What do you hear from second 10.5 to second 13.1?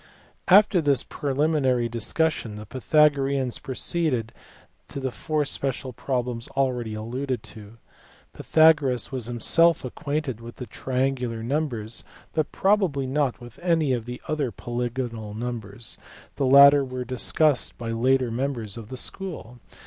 triangular numbers, but probably